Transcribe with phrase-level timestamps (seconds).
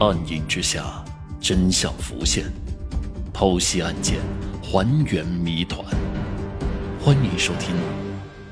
[0.00, 1.04] 暗影之下，
[1.42, 2.46] 真相浮现，
[3.34, 4.18] 剖析案件，
[4.62, 5.84] 还原谜团。
[6.98, 7.76] 欢迎收听《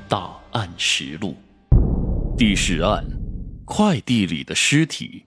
[0.07, 1.35] 大案实录》
[2.37, 3.03] 第十案：
[3.65, 5.25] 快递里的尸体。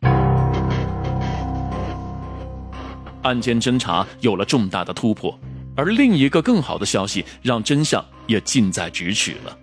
[3.23, 5.37] 案件侦查有了重大的突破，
[5.75, 9.59] 而另一个更好的消息让真相也近在咫尺了。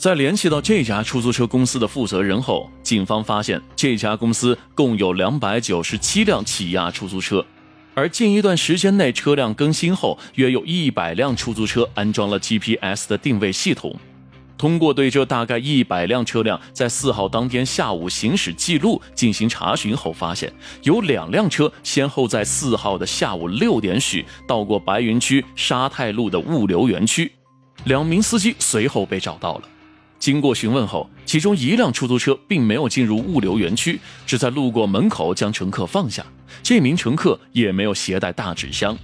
[0.00, 7.44] 在联系到这家出租车公司的负责人后，警方发现这家公司共有两百九十七辆起亚出租车，
[7.92, 13.94] 而近一段时间内车辆更新后，约有一百辆出租车安装了 GPS 的定位系统。
[14.56, 20.50] 通过对这大概一百辆车辆在四号当天下午行驶记录进行查询后，发现
[20.82, 27.30] 有两辆车先后在四号的下午六点许到过白云区沙太路的物流园区，
[27.84, 29.62] 两名司机随后被找到了。
[30.20, 36.24] 经过询问后，其中一辆出租车并没有进入物流园区，只在路过门口将乘客放下。
[36.62, 38.96] 这名乘客也没有携带大纸箱，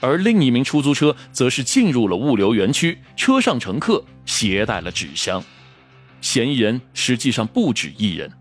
[0.00, 5.44] 而另一名出租车则是进入了物流园区，车上乘客携带了纸箱。
[6.22, 8.32] 嫌疑人实际上不止一人。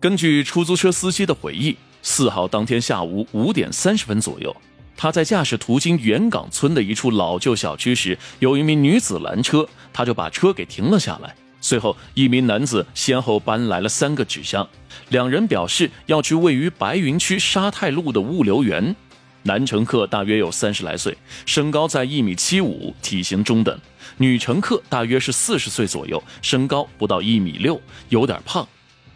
[0.00, 4.56] 根据出租车司机的回忆，四号当天下午五点三十分左右，
[4.96, 11.36] 他在驾驶途经元岗村的一处老旧小区时，有一名女子拦车，他就把车给停了下来。
[11.60, 14.68] 随后，一名男子先后搬来了三个纸箱，
[15.08, 18.94] 两人表示要去位于白云区沙太路的物流园。
[19.42, 23.76] 男乘客大约有三十来岁，身高在一米七五，体型中等；
[24.18, 28.66] 女乘客大约是四十岁左右，身高不到一米六，有点胖。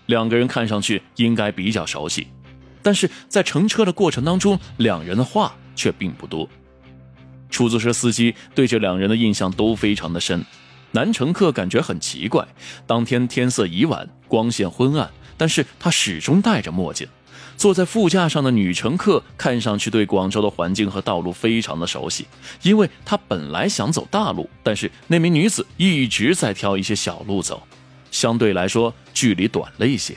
[0.06, 2.28] 两个人看上去应该比较熟悉，
[2.80, 6.48] 但是在乘车的过程当中，两人的话却并不多。
[7.50, 10.44] 出租车司机对这两人的印象都非常的深。
[10.92, 12.46] 男乘客感觉很奇怪，
[12.86, 17.06] 当天天色已晚，光线昏暗，但是他始终戴着墨镜。
[17.56, 22.26] 坐在副驾上的女乘客看上去对广州的环境和道路非常的熟悉，
[22.62, 27.62] 因为她本来想走大路，但是那名女子一直在挑一些小路走，
[28.10, 30.16] 相对来说距离短了一些。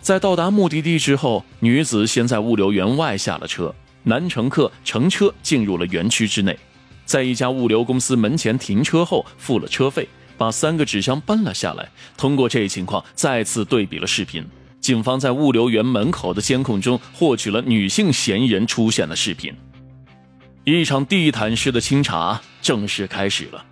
[0.00, 3.72] 在到达目的地之后，女子先在物流园外下了车，
[4.02, 6.58] 男乘客乘车进入了园区之内。
[7.04, 11.88] 在一家物流公司门前停车后，付了车费，把三个纸箱搬了下来。
[12.16, 14.44] 通过这一情况，再次对比了视频，
[14.80, 19.54] 警方在物流园门口的监控中获取了女性嫌疑人出现的视频。
[20.64, 23.64] 一场地毯式的清查正式开始了。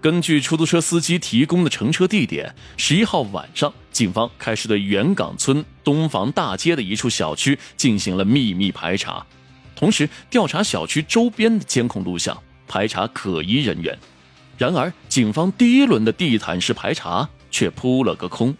[0.00, 9.26] 根据出租车司机提供的乘车地点，十一号晚上，警方开始对元岗村东房大街的一处小区进行了秘密排查，
[9.76, 12.42] 同时调查小区周边的监控录像。
[12.70, 13.98] 排查可疑人员，
[14.56, 18.54] 然而警方第一轮的地毯式排查却扑了个空，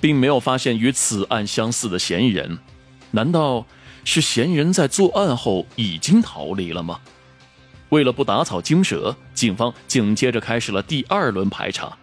[0.00, 2.58] 并没有发现与此案相似的嫌疑人。
[3.10, 3.66] 难道
[4.02, 7.00] 是嫌疑人在作案后已经逃离了吗？
[7.90, 11.94] 为了不打草惊蛇，警方紧接着开始了第二轮排查。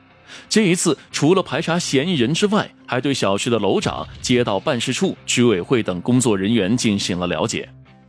[0.47, 7.67] 这一次，除了排查嫌疑人之外，还对小区的楼长、街道办事处、居委会等工作人员进行了了解。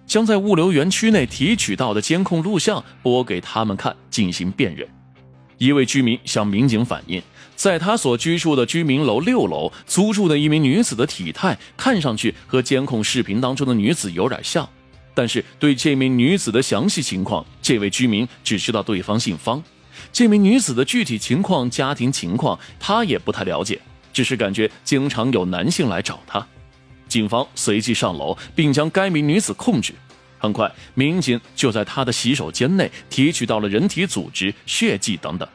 [0.08, 4.88] 将在物流园区内提取到的监控录像播给他们看，进行辨认。
[5.58, 7.22] 一位居民向民警反映，
[7.54, 14.66] 在他所居住的居民楼六楼租住的一名女子的体态看上去和监控视频当中的女子有点像，
[15.14, 19.62] 但是对这名女子的详细情况，这位居民只知道对方姓方。
[20.10, 23.78] 这名女子的具体情况、家庭情况他也不太了解，
[24.12, 26.46] 只是感觉经常有男性来找他。
[27.08, 29.94] 警方随即上楼，并将该名女子控制。
[30.38, 35.48] 很快，民警就在她的洗手间内提取到了人体组织、血迹等等。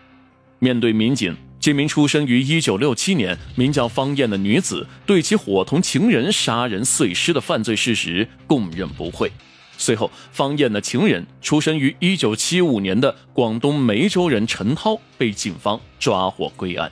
[0.60, 9.32] 面对民警，这名出生于1967年、名叫方艳的女子对其伙同情人杀人碎尸的犯罪事实供认不讳。
[9.78, 16.92] 随后，方艳的情人出生于1975年的广东梅州人陈涛被警方抓获归案。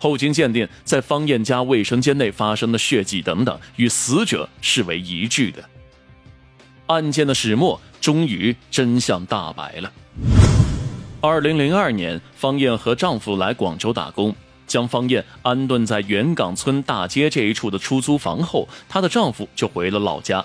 [0.00, 5.62] 后经鉴定，在方艳家卫生间内发生的血迹等等，与死者是为一致的。
[6.86, 9.92] 案件的始末终于真相大白了。
[11.20, 14.34] 二零零二年，方艳和丈夫来广州打工，
[14.66, 20.42] 将方艳安顿在元岗村大街这一处的出租房后，她的丈夫就回了老家。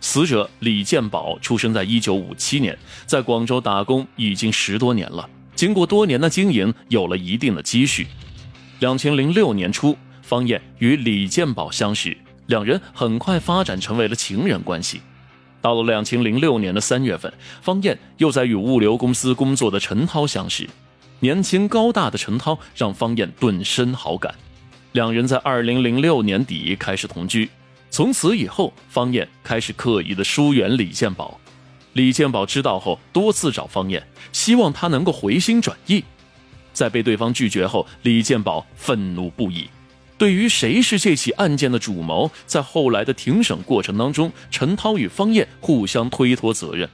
[0.00, 8.06] 死者李建宝出生在一九五七年，在广州打工已经十多年了，经过多年的经营，有了一定的积蓄。
[8.82, 15.00] 两千零六年初，方艳与李建宝相识，两人很快发展成为了情人关系。
[15.60, 20.68] 到了两千零六年的三月份，方艳又在与物流公司工作的陈涛相识。
[21.20, 24.34] 年轻高大的陈涛让方艳顿生好感，
[24.90, 27.48] 两人在二零零六年底开始同居。
[27.88, 31.38] 从此以后，方燕开始刻意的疏远李建宝。
[31.92, 36.02] 李建宝知道后，多次找方燕，希望他能够回心转意。
[36.72, 39.68] 在被对方拒绝后，李建宝愤怒不已。
[40.18, 46.88] 对于谁是这起案件的主谋，在后来的庭审过程当中，陈涛与方燕互相推脱责任。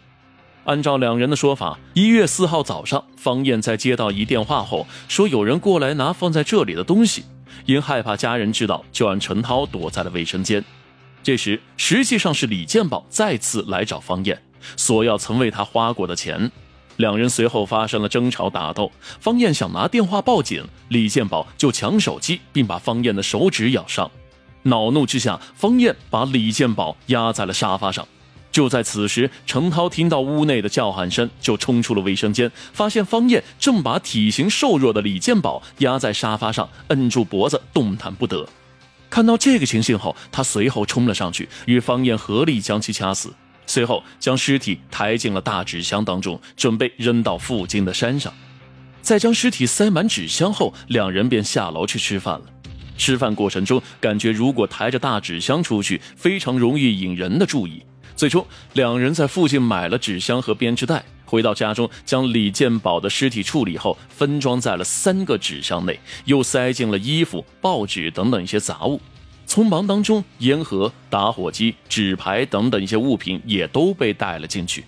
[0.64, 7.24] 按照两人的说法，一月四号早上，方燕在接到一电话后，说有人过来拿放在这里的东西，
[7.66, 10.64] 因害怕家人知道，就让陈涛躲在了卫生间。
[11.22, 14.40] 这时，实际上是李建宝再次来找方燕，
[14.76, 16.50] 索要曾为他花过的钱。
[16.98, 24.10] 两人随后发生了争吵打斗，方燕想拿电话报警，李建宝就抢手机，并把方燕的手指咬伤。
[24.64, 28.06] 恼怒之下，方燕把李建宝压在了沙发上。
[28.50, 38.48] 就在此时，程涛听到屋内的叫喊声，就冲出了卫生间，发现方燕正把体型瘦弱的李建宝压在沙发上，摁住脖子，动弹不得。
[39.08, 43.32] 看到这个情形后，他随后冲了上去，与方燕合力将其掐死。
[43.68, 48.32] 随后将尸体抬进了大纸箱当中，准备扔到附近的山上。
[49.02, 52.46] 在将尸体塞满纸箱后，两人便下楼去吃饭了。
[52.96, 57.82] 吃饭过程中，感觉如果抬着大纸箱出去，非常容易引人的注意。
[58.16, 69.00] 最终，两人在附近买了纸箱和编织袋，回到家中，将李建宝的尸体处理后，分装在了三个纸箱内，又塞进了衣服、报纸等等一些杂物。
[69.48, 74.84] 匆忙当中，烟盒、打火机、纸牌等等一些物品也都被带了进去。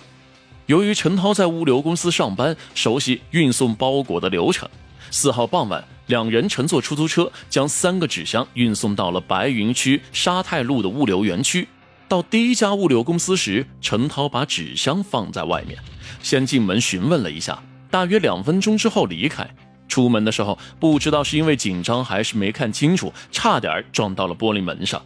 [0.66, 4.68] 由于陈涛在物流公司上班，熟悉运送包裹的流程。
[5.10, 11.66] 四号傍晚，两人乘坐出租车，将三个纸箱运送到了白云区沙太路的物流园区。
[12.06, 15.78] 到第一家物流公司时，陈涛把纸箱放在外面，
[16.22, 17.60] 先进门询问了一下，
[17.90, 19.48] 大约两分钟之后离开。
[19.90, 25.02] 出门的时候，不知道是因为紧张还是没看清楚，差点撞到了玻璃门上。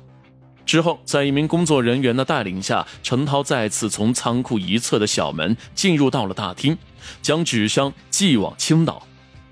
[0.66, 6.78] 之后，在一名工作人员的带领下，陈涛再次从仓库一侧的小门进入到了大厅，
[7.20, 9.06] 将纸箱寄往青岛。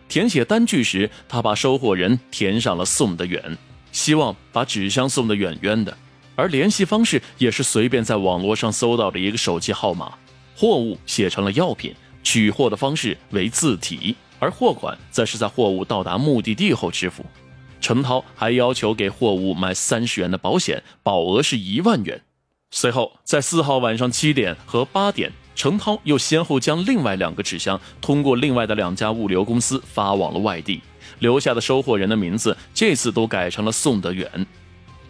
[0.08, 3.56] 填写单据时，他把收货人填上了送的远，
[3.90, 5.96] 希望把纸箱送得远远的。
[6.34, 10.12] 而联系方式也是随便在网络上搜到的一个手机号码，
[10.56, 14.16] 货物写成了药品，取货的方式为自提。
[14.42, 17.24] 而货款则是在货物到达目的地后支付。
[17.80, 22.20] 陈涛还要求给货物买三十元的保险，保额是一万元。
[22.72, 30.82] 随后，在四号晚上七点和八点，陈涛又先后将另外两个纸箱通过另外的两家物流公司发往了外地，
[31.20, 34.28] 留下的收货人的名字这次都改成了宋德远。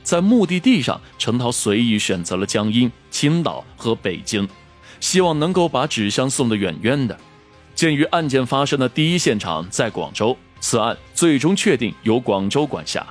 [0.02, 4.46] 在目的地上，陈涛随意选择了江阴、青岛和北京，
[5.00, 7.18] 希望能够把纸箱送得远远的。
[7.74, 13.04] 鉴于案件发生的第一现场在广州，此案最终确定由广州管辖。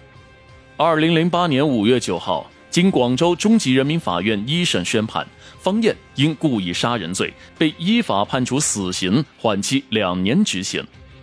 [0.77, 5.27] 二零零八年五月九号，经广州中级人民法院一审宣判，
[5.59, 10.81] 方燕因故意杀人罪被依法判处死刑，缓期两年执行；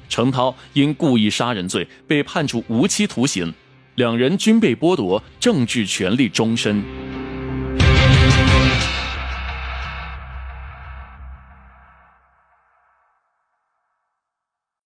[0.08, 3.52] 程涛因故意杀人罪被判处无期徒刑，
[3.94, 6.84] 两人均被剥夺政治权利终身。